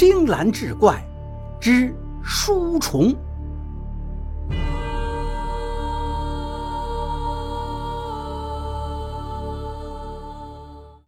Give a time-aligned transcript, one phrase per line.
[0.00, 1.04] 青蓝志怪
[1.60, 3.12] 之书虫。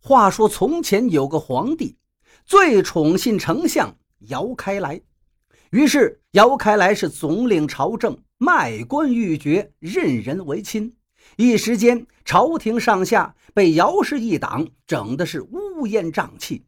[0.00, 1.96] 话说从前有个皇帝，
[2.44, 3.94] 最宠信丞相
[4.26, 5.00] 姚开来。
[5.70, 10.92] 于是姚开来是总领朝政，卖官鬻爵，任人为亲。
[11.36, 16.64] 一时间，朝廷上下被姚氏一党整的是乌烟瘴气。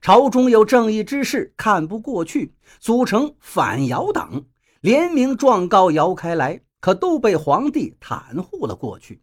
[0.00, 4.44] 朝中有正义之士看不过去，组成反姚党，
[4.80, 9.22] 联名状告姚开来，可都被皇帝袒护了过去。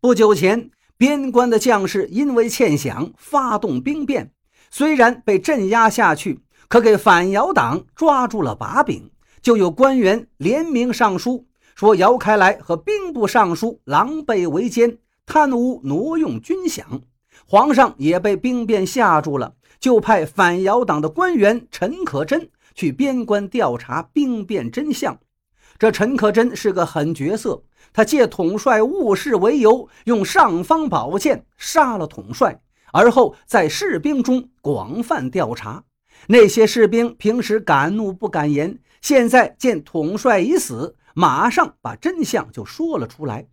[0.00, 0.70] 不久前。
[0.96, 4.32] 边关的将士因为欠饷发动兵变，
[4.68, 9.08] 虽然被镇压下去，可给反姚党抓住了把柄。
[9.40, 16.82] 就有官员联名上书，说姚开来和兵部尚书狼狈为奸，贪污挪用军饷。
[17.46, 25.18] 皇上也被兵变吓住了，就派反姚党的官员陈可贞去边关调查兵变真相。
[25.78, 27.62] 这陈可贞是个狠角色。
[27.92, 32.60] 他借统帅误事为由，用尚方宝剑杀了统帅，
[32.92, 35.84] 而后在士兵中广泛调查。
[36.26, 43.46] 那些士兵平时敢怒不敢言，现在见统帅已死，马上把真相就说了出来。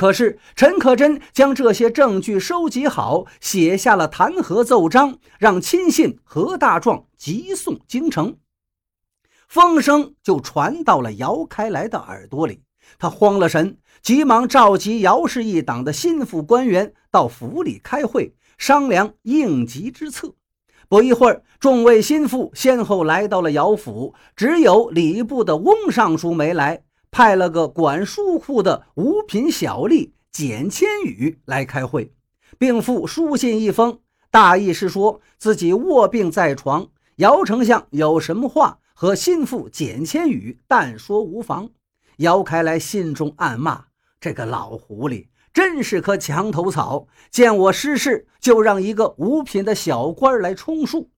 [0.00, 8.38] 可是陈可真将这些证据收集好，写下了弹劾奏章，让亲信何大壮急送京城。
[9.46, 12.62] 风声就传到了姚开来的耳朵里。
[12.98, 20.32] 他慌了神，急忙召集姚氏一党的心腹官员到府里开会，商量应急之策。
[20.88, 26.84] 不一会儿，众位心腹先后来到了姚府，只有礼部的翁尚书没来，
[27.20, 32.14] 派了个管书库的五品小吏简千羽来开会，
[32.58, 41.68] 并附书信一封，大意是说自己卧病在床，姚丞相有什么话和心腹简千羽但说无妨。
[42.16, 43.84] 姚开来心中暗骂
[44.18, 51.10] ：“这个老狐狸真是棵墙头草，见我失势就让一个五品的小官来充数。”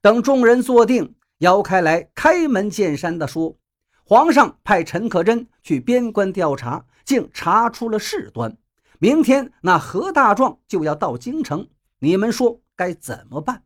[0.00, 3.58] 等众人坐定，姚开来开门见山地说
[4.04, 8.56] ：“皇上派陈可真去边关调查，竟查出了事端。
[8.98, 11.66] 明天那何大壮就要到京城，
[11.98, 13.62] 你们说该怎么办？”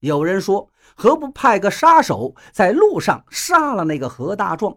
[0.00, 4.76] 有人说：“何不派个杀手在路上杀了那个何大壮？”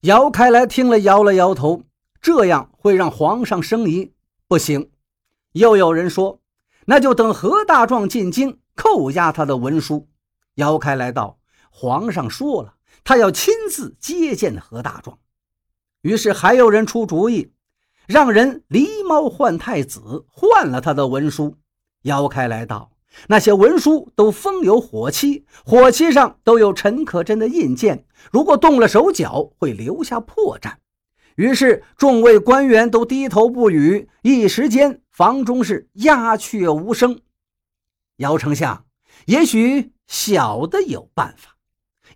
[0.00, 1.82] 姚开来听了，摇了摇头，
[2.20, 4.12] 这样会让皇上生疑，
[4.46, 4.90] 不行。
[5.52, 6.40] 又有人说，
[6.86, 10.08] 那就等何大壮进京，扣押他的文书。
[10.54, 11.38] 姚开来道
[11.70, 12.75] ：“皇上说了，
[13.06, 15.18] 他要亲自接见何大壮。”
[16.02, 17.52] 于是还有人出主意，
[18.06, 21.56] 让人狸猫换太子，换了他的文书。
[22.02, 22.90] 姚开来道。
[23.28, 30.74] 那些文书都封有火漆，火漆上都有陈可真的印鉴，如果动了手脚，会留下破绽。
[31.36, 37.20] 于是众位官员都低头不语，一时间房中是鸦雀无声。
[38.16, 38.84] 姚丞相，
[39.24, 41.55] 也许小的有办法。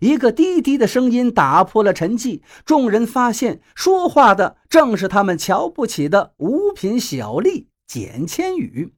[0.01, 8.95] 一个低低的声音打破了沉寂，众人发现说话的正是他们瞧不起的五品小吏简千羽。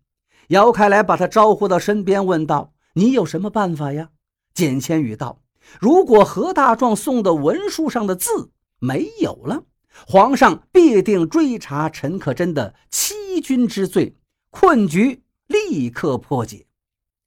[0.47, 4.11] 姚开来把他招呼到身边，问道：“你有什么办法呀？”
[4.55, 5.41] 简千羽道
[5.81, 9.63] ：“如果何大壮送的文书上的字没有了，
[10.07, 14.15] 皇上必定追查陈可真的欺君之罪，
[14.51, 16.65] 困局立刻破解。”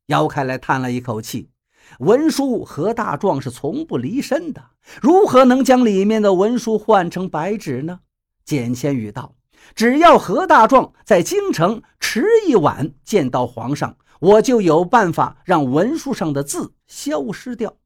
[0.08, 1.50] 姚开来叹了一口气
[1.98, 4.62] ：“文书何大壮是从不离身的，
[5.00, 8.00] 如何能将里面的文书换成白纸呢？”
[8.44, 9.34] 简千羽道。
[9.74, 17.76] 只要何大壮在京城迟一晚见到皇上，我就有办法让文书上的字消失掉。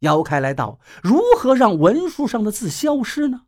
[0.00, 3.42] 姚开来道：“如何让文书上的字消失呢？”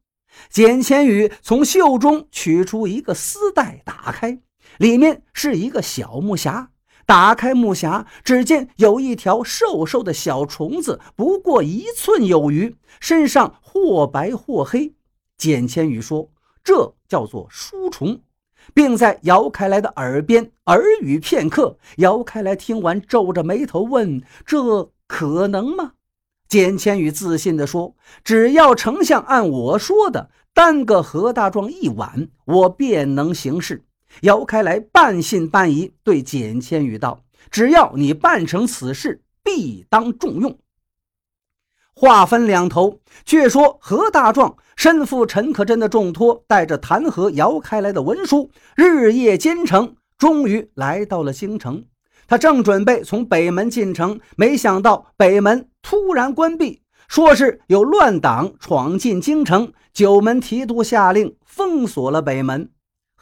[0.50, 4.40] 简千羽从袖中取出一个丝带，打开，
[4.78, 6.66] 里面是一个小木匣。
[7.10, 14.94] 打开木匣，只见有一条瘦瘦的小虫子，不过一寸有余，身上或白或黑。
[15.36, 16.30] 简千羽说。
[16.62, 18.20] 这叫做书虫，
[18.72, 21.76] 并在姚开来的耳边耳语片刻。
[21.96, 25.94] 姚开来听完，皱着眉头问：“这可能吗？”
[26.46, 33.82] 简千羽自信地说：“只要丞相按我说的，耽搁何大壮一晚，我便能行事。”
[34.22, 40.58] 姚开来半信半疑，对简千羽道：“只要你办成此事，必当重用。”
[41.94, 51.84] 话分两头，却说何大壮身负陈可真的重托，带着弹劾姚开来的文书，日夜兼程，终于来到了京城。
[52.26, 59.72] 他正准备从北门进城，没想到北门突然关闭，说是有乱党闯进京城。
[59.92, 62.70] 九门提督下令封锁了北门，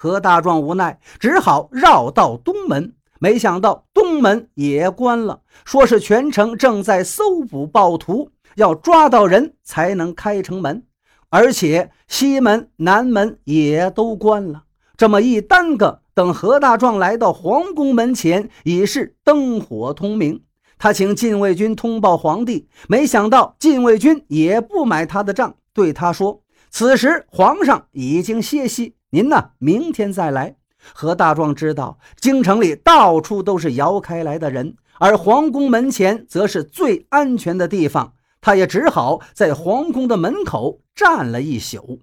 [0.00, 2.95] 何大壮无奈，只好绕到东门。
[3.19, 10.85] 没想到东门也关了，说是全城正在搜捕暴徒，要抓到人才能开城门，
[11.31, 14.62] 而且西门、南门也都关了。
[14.97, 20.44] 这么一耽搁，等何大壮来到皇宫门前，已是灯火通明。
[20.79, 26.41] 他请禁卫军通报皇帝，没想到禁卫军也不买他的账，对他说
[26.71, 30.56] ：“此时皇上已经歇息，您呢，明天再来。”
[30.94, 42.00] 何大壮知道京城里到处都是姚开来的人，而皇宫门前则是最安全的地方，他也只好在皇宫的门口站了一宿。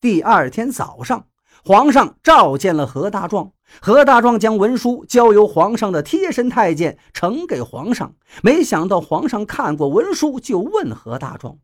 [0.00, 1.26] 第二天早上。
[1.66, 8.14] 皇上召见了何大壮，何大壮将文书交由皇上的贴身太监呈给皇上。
[8.42, 11.56] 没想到皇上看过文书，就问何大壮：“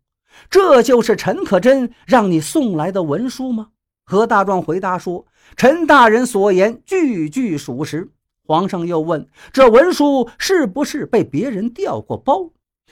[0.49, 3.69] 这就是陈可真让你送来的文书吗？”
[4.11, 5.25] 何大壮回答说
[5.57, 8.11] ：“陈大人所言句句属实。”
[8.45, 12.51] 皇上又问：“这文书是不是被别人调过包？”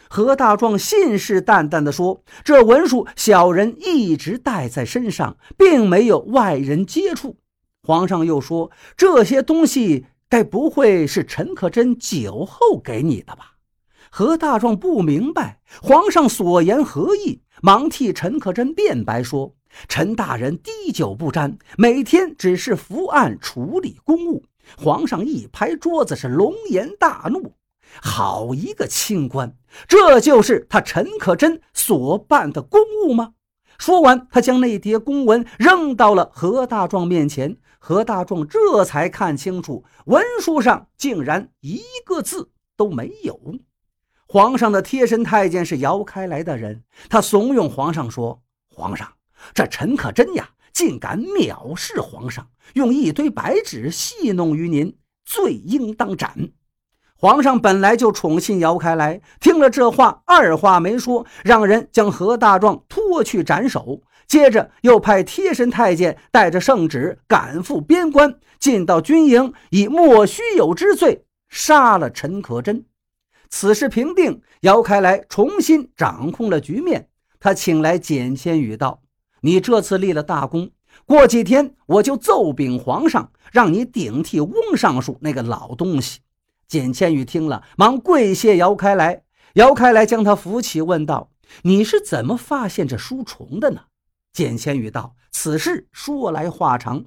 [0.09, 7.39] 何大壮信誓旦旦地说：“这文书小人一直带在身上，并没有外人接触。”
[7.83, 13.55] 皇上又说：“这些东西该不会是陈可真酒后给你的吧？”
[14.09, 19.57] 何大壮不明白皇上所言何意，忙替陈可真辩白说
[19.89, 24.45] ：“陈大人滴酒不沾，每天只是伏案处理公务。”
[24.77, 27.55] 皇上一拍桌子，是龙颜大怒。
[28.03, 29.57] 好一个清官！
[29.89, 33.33] 这就是他陈可贞所办的公务吗？
[33.79, 37.57] 说完，他将那叠公文扔到了何大壮面前。
[37.79, 43.41] 何大壮这才看清楚，文书上竟然一个字都没有。
[44.27, 49.11] 皇上的贴身太监是姚开来的人，他怂恿皇上说：“皇上，
[49.55, 56.51] 这陈可真呀，竟敢藐视皇上，用一堆白纸戏弄于您，罪应当斩。”
[57.21, 64.03] 皇上本来就宠信姚开来，听了这话，二话没说，让人将何大壮拖去斩首。
[64.29, 72.85] 接着又派贴身太监带着圣旨赶赴边关，进到军营，以莫须有之罪杀了陈可真。
[73.49, 77.09] 此事平定，姚开来重新掌控了局面。
[77.41, 79.01] 他请来简千羽道
[79.41, 80.71] ：“你这次立了大功，
[81.05, 86.21] 过几天我就奏禀皇上，让你顶替翁尚书那个老东西。”
[86.67, 89.23] 简千羽听了，忙跪谢姚开来。
[89.55, 91.31] 姚开来将他扶起，问道
[91.63, 93.81] ：“你是怎么发现这书虫的呢？”
[94.33, 97.05] 简千羽道：“此事说来话长。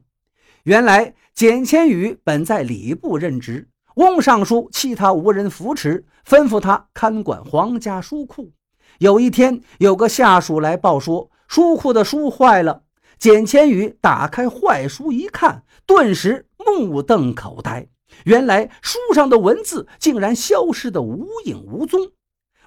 [0.63, 8.51] 原来简千羽本在礼部任职，翁尚书弃他无人扶持，吩咐他看管皇家书库。
[8.99, 12.83] 有一天，有个下属来报说，书库的书坏了。
[13.19, 17.89] 简千羽打开坏书一看，顿时目瞪口呆。
[18.23, 22.13] 原来书上的文字竟然消失得无影无踪。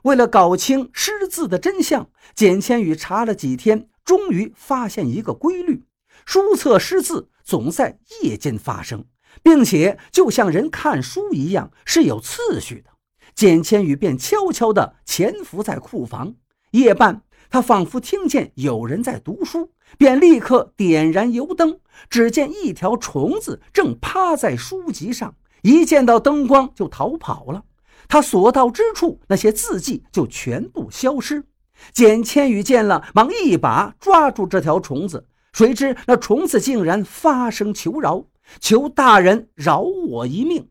[0.03, 5.87] 为了搞清失字的真相，简千羽查了几天，终于发现一个规律：
[6.27, 9.07] 书册失字总在夜间发生，
[9.43, 12.91] 并且就像人看书一样是有次序的。
[13.35, 16.35] 简千羽便悄悄地潜伏在库房。
[16.73, 17.23] 夜半，
[17.55, 21.79] 他仿佛听见有人在读书，便立刻点燃油灯。
[22.11, 25.37] 只见一条虫子正趴在书籍上。
[25.63, 27.63] 一见到灯光就逃跑了，
[28.09, 31.45] 他所到之处，那些字迹就全部消失。
[31.93, 38.25] 简千羽见了，忙一把抓住这条虫子，谁知那虫子竟然发声求饶，
[38.59, 40.71] 求大人饶我一命。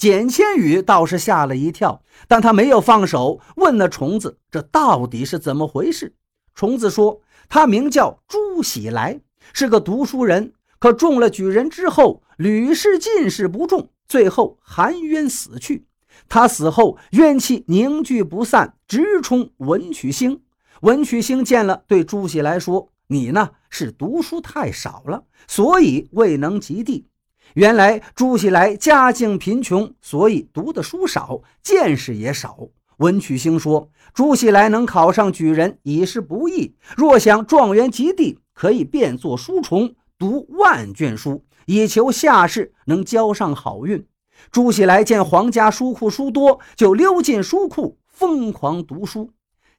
[0.00, 6.14] 简千羽倒是吓了一跳，但他没有放手，问那虫子这到底是怎么回事。
[6.54, 9.20] 虫子说，他名叫朱喜来，
[9.52, 10.54] 是个读书人。
[10.78, 15.84] 可中了举人之后，屡试进士不中，最后含冤死去。
[16.30, 20.40] 他死后冤气凝聚不散，直冲文曲星。
[20.80, 27.06] 文曲星见了，对朱喜来说：“你呢是读书太少了，所以未能及第。”
[27.54, 32.56] 原来朱喜来家境贫穷，所以读的书少，见识也少。
[32.98, 44.06] 文曲星说：“朱喜来能考上举人已是不易，若想状元及第，可以变作书虫。”读万卷书，以求下世能交上好运。
[44.52, 49.30] 朱喜来见皇家书库书多，就溜进书库疯狂读书。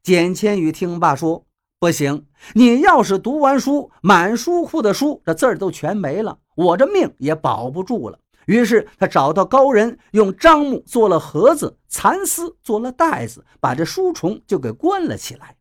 [0.02, 1.46] 简千羽听罢说
[1.82, 15.56] ：“不行，你要是读完书，满书库的书，这字儿都全没了，我这命也保不住了。”于是他找到高人，用樟木做了盒子，蚕丝做了袋子，把这书虫就给关了起来。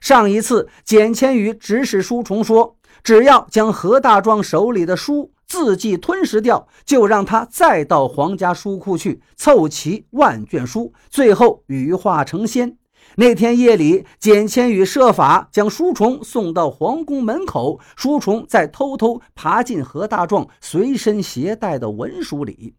[0.00, 12.78] 上一次，简千羽指使书虫说，只要将何大壮手里的书字迹吞噬掉，就让他再到皇家书库去凑齐万卷书，最后羽化成仙。
[13.16, 22.74] 那天夜里，简千羽设法将书虫送到皇宫门口，书虫再偷偷爬进何大壮随身携带的文书里。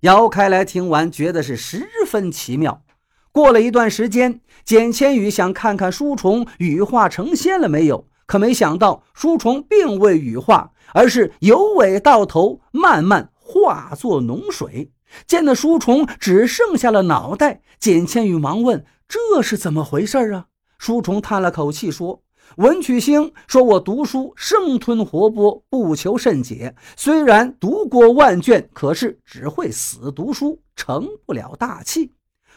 [0.00, 2.82] 姚开来听完，觉得是十分奇妙。
[3.30, 14.90] 过了一段时间，简千羽想看看书虫羽化成仙了没有，可没想到书虫并未羽化，而是由尾到头慢慢化作脓水。
[15.26, 18.84] 见那书虫只剩下了脑袋，简千羽忙问。
[19.08, 20.46] 这是怎么回事啊？
[20.78, 22.22] 书虫叹了口气说
[22.58, 26.74] ：“文曲星说，我读书生吞活剥，不求甚解。
[26.96, 32.12] 虽然读过万卷，可是只会死读书，成不了大器。”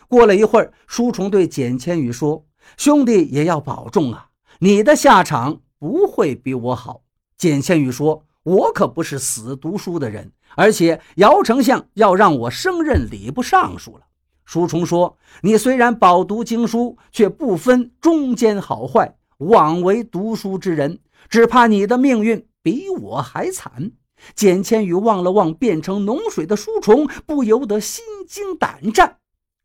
[0.10, 2.46] 过了一会儿，书虫对简千羽说
[2.77, 4.29] ：“兄弟也要保重啊，
[4.60, 7.03] 你的下场不会比我好。”
[7.38, 14.06] 简千羽说：“我可不是死读书的人，而且姚丞相要让我升任礼部尚书了。”
[14.46, 21.00] 书虫说：“你虽然饱读经书，却不分忠奸好坏，枉为读书之人。
[21.29, 23.91] 只怕你的命运比我还惨。”
[24.36, 29.18] 简千羽望了望变成脓水的书虫，不由得心惊胆战。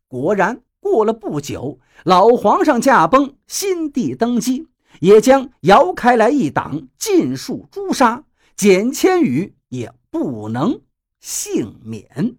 [0.07, 4.67] 果然，过了不久，老皇上驾崩，新帝登基，
[5.01, 8.23] 也将姚开来一党尽数诛杀，
[8.55, 10.79] 简千羽也不能
[11.19, 12.37] 幸免。